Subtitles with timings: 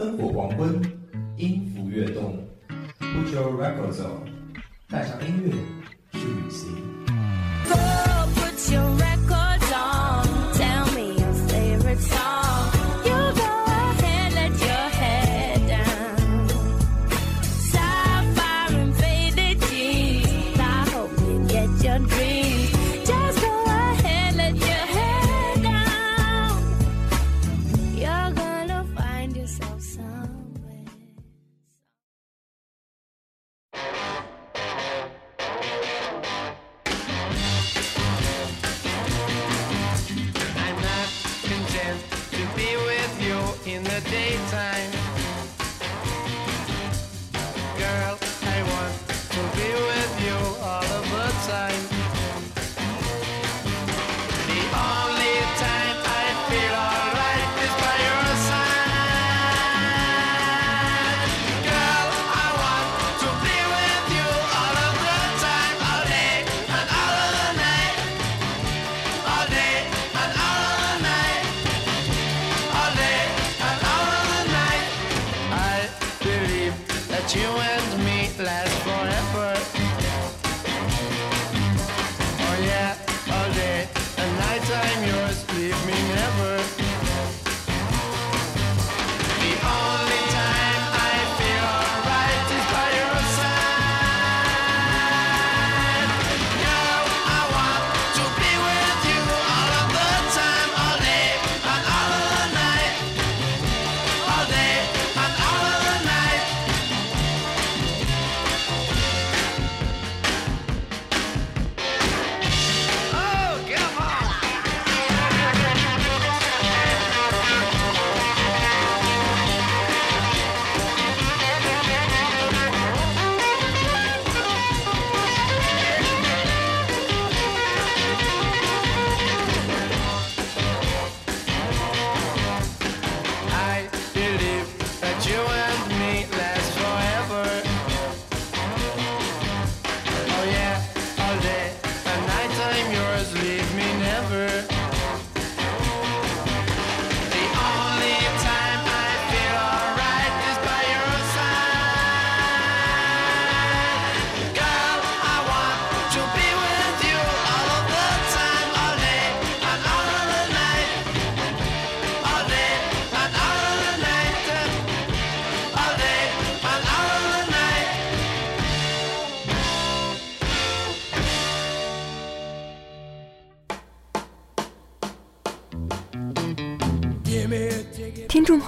[0.00, 0.80] 灯火黄昏，
[1.36, 2.42] 音符跃动
[2.98, 4.24] ，Put your records on，
[4.88, 5.52] 带上音乐
[6.18, 6.89] 去旅行。
[77.34, 77.79] you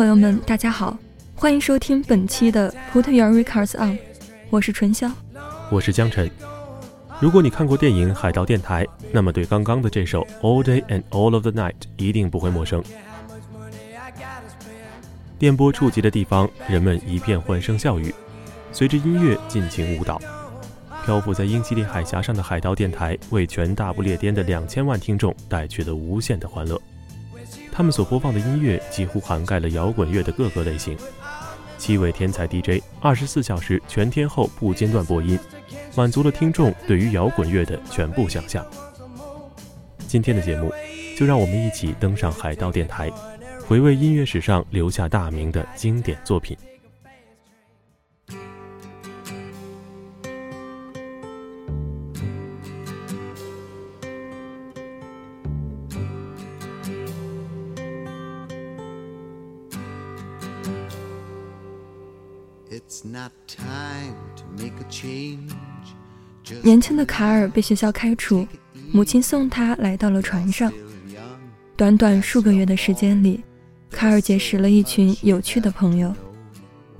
[0.00, 0.96] 朋友们，大家好，
[1.34, 3.98] 欢迎收听本期的 Put Your Records On，
[4.48, 5.14] 我是纯香，
[5.70, 6.30] 我是江晨。
[7.20, 12.82] 如果你看过电影《海盗电台》，那么对刚刚的这首 All Day and All of the Night 一定不会陌生。
[15.38, 18.14] 电波触及的地方，人们一片欢声笑语，
[18.72, 20.18] 随着音乐尽情舞蹈。
[21.04, 26.80] 漂浮在英吉利海峡上的海盗电台，为全大不列颠的两千万听众带去了无限的欢乐。
[27.80, 30.94] 他们所播放的音乐几乎涵盖了摇滚乐的各个类型。
[31.78, 35.38] 七位天才 DJ 二十四小时全天候不间断播音，
[35.96, 38.62] 满足了听众对于摇滚乐的全部想象。
[40.06, 40.70] 今天的节目，
[41.16, 43.10] 就让我们一起登上海盗电台，
[43.66, 46.54] 回味音乐史上留下大名的经典作品。
[66.90, 68.44] 年轻的卡尔被学校开除，
[68.90, 70.72] 母亲送他来到了船上。
[71.76, 73.44] 短短数个月的时间里，
[73.92, 76.12] 卡尔结识了一群有趣的朋友，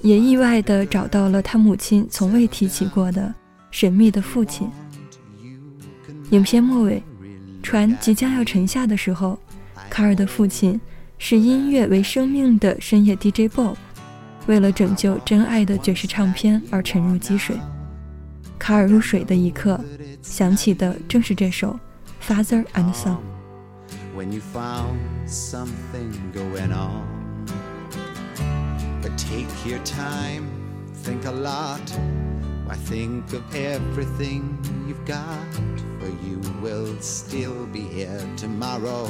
[0.00, 3.34] 也意外地找到了他母亲从未提起过的
[3.70, 4.70] 神秘的父亲。
[6.30, 7.02] 影片末尾，
[7.62, 9.38] 船即将要沉下的时候，
[9.90, 10.80] 卡尔的父亲
[11.18, 13.76] 是音乐为生命的深夜 DJ Bob。
[14.46, 17.54] 为了拯救真爱的爵士唱片而沉入积水，
[18.63, 19.79] 卡尔入水的一刻，
[20.21, 21.79] 想起的正是这首《
[22.27, 27.05] Father and Son》。When you found something going on,
[29.01, 30.47] but take your time,
[31.03, 31.79] think a lot.
[32.67, 35.15] Why think of everything you've got?
[35.99, 39.09] For you will still be here tomorrow,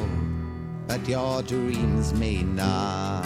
[0.87, 3.25] but your dreams may not.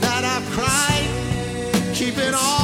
[0.00, 2.57] that I've cried, keeping all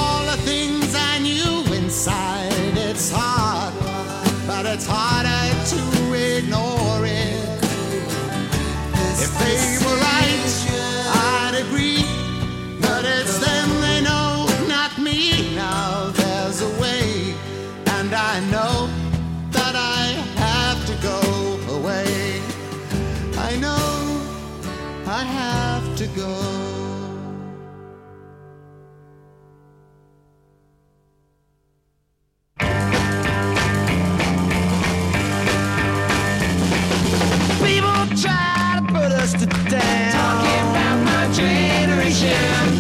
[25.75, 26.31] have to go.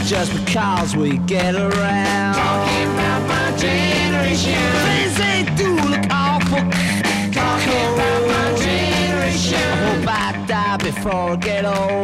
[0.06, 2.34] Just because we get around.
[2.34, 4.54] Talking about my generation.
[4.86, 6.62] Things they do look awful.
[7.32, 9.58] Talking about my generation.
[9.58, 12.03] I hope I die before I get old.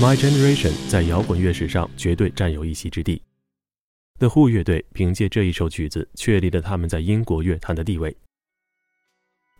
[0.00, 3.20] My Generation 在摇滚乐史上绝对占有一席之地。
[4.20, 8.16] The Who 乐队凭借这一首曲子确立了他们在英国乐坛的地位。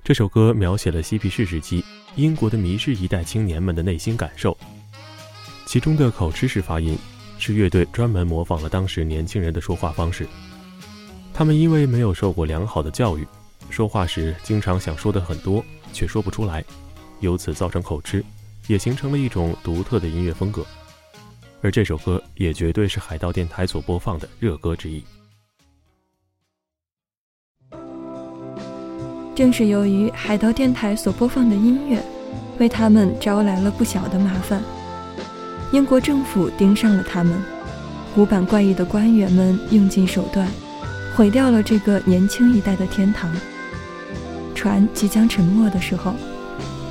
[0.05, 4.57] 这首歌描写了嬉皮士时期英国的迷失一代青年们的内心感受，
[5.67, 6.97] 其中的口吃式发音
[7.41, 10.25] 是乐队专门模仿了当时年轻人的说话方式。
[11.35, 13.27] 他们因为没有受过良好的教育，
[13.71, 16.65] 说话时经常想说的很多，却说不出来，
[17.19, 18.25] 由此造成口吃。
[18.69, 20.65] 也形成了一种独特的音乐风格，
[21.63, 25.03] 而这首歌也绝对是海盗电台所播放的热歌之一。
[29.35, 32.03] 正是由于海盗电台所播放的音乐，
[32.59, 34.63] 为他们招来了不小的麻烦。
[35.73, 37.43] 英国政府盯上了他们，
[38.15, 40.47] 古板怪异的官员们用尽手段，
[41.17, 43.35] 毁掉了这个年轻一代的天堂。
[44.55, 46.15] 船即将沉没的时候。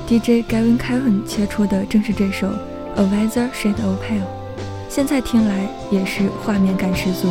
[0.08, 2.46] DJ Gavin Kevin 切出的正是这首
[2.96, 4.22] 《A Weather Shade of Pale》，
[4.88, 7.28] 现在听来也是画面感十足。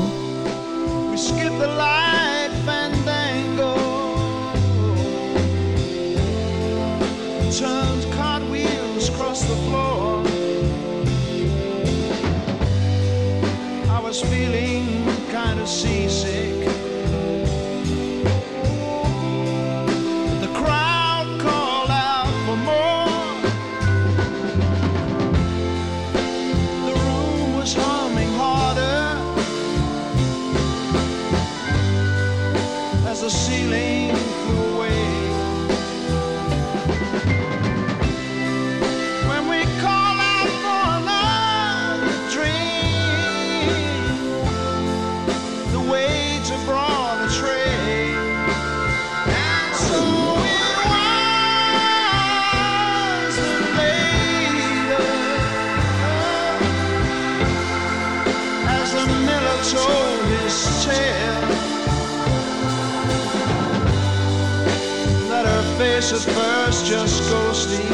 [65.97, 67.89] kiss at first just ghosty.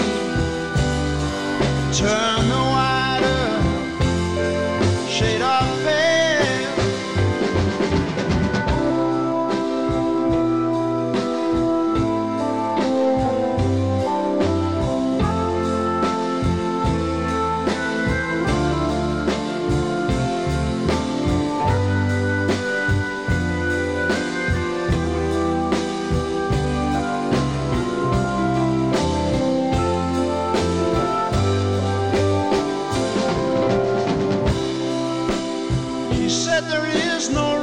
[1.97, 2.72] Turn the.
[36.67, 37.62] there is no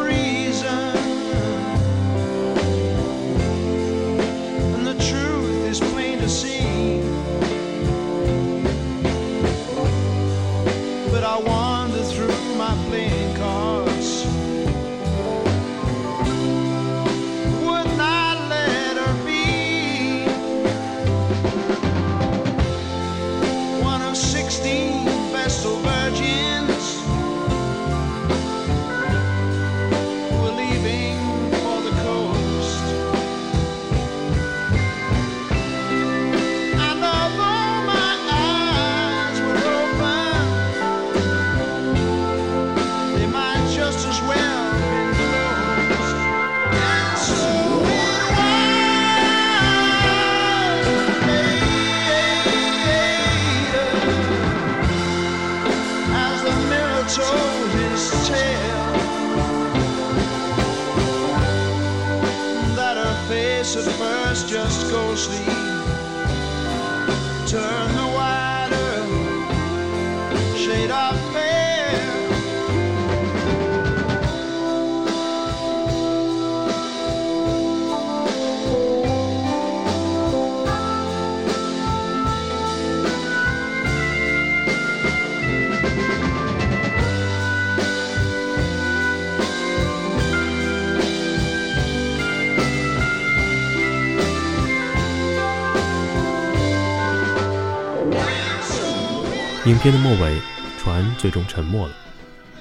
[99.83, 100.39] 片的末尾，
[100.79, 101.95] 船最终沉没了，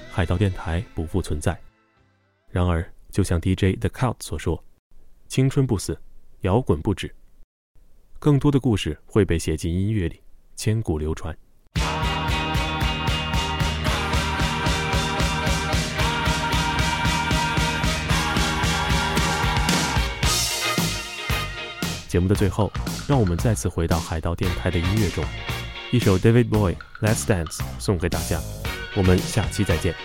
[0.09, 1.59] 海盗电台不复存在。
[2.49, 4.63] 然而，就像 DJ The Cult 所说
[5.27, 5.99] ：“青春不死，
[6.43, 7.13] 摇滚不止，
[8.19, 10.21] 更多的故事会被写进音乐里，
[10.55, 11.37] 千古流传。”
[22.07, 22.71] 节目的最后，
[23.09, 25.21] 让我们再次回到海盗电台的音乐中。
[25.91, 28.39] 一首 David b o y《Let's Dance》送给大家，
[28.95, 29.95] 我们下期再见。